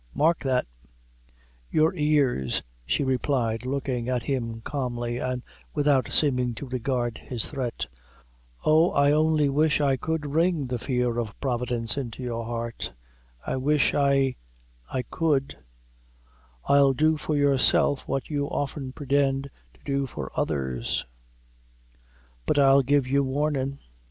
mark 0.15 0.39
that!" 0.39 0.65
"Your 1.69 1.93
ears," 1.93 2.63
she 2.87 3.03
replied, 3.03 3.67
looking 3.67 4.09
at 4.09 4.23
him 4.23 4.61
calmly, 4.61 5.19
and 5.19 5.43
without 5.75 6.11
seeming 6.11 6.55
to 6.55 6.65
regard 6.67 7.19
his 7.19 7.45
threat; 7.51 7.85
"oh, 8.65 8.89
I 8.93 9.11
only 9.11 9.47
wish 9.47 9.79
I 9.79 9.97
could 9.97 10.25
ring 10.33 10.65
the 10.65 10.79
fear 10.79 11.19
of 11.19 11.39
Providence 11.39 11.99
into 11.99 12.23
your 12.23 12.43
heart 12.43 12.91
I 13.45 13.57
wish 13.57 13.93
I 13.93 14.37
I 14.91 15.03
could; 15.03 15.55
I'll 16.65 16.93
do 16.93 17.15
for 17.15 17.35
yourself 17.37 18.07
what 18.07 18.27
you 18.27 18.49
often 18.49 18.93
pretend 18.93 19.51
to 19.75 19.81
do 19.85 20.07
for 20.07 20.31
others: 20.35 21.05
but 22.47 22.57
I'll 22.57 22.81
give 22.81 23.05
you 23.05 23.23
warnin'. 23.23 23.77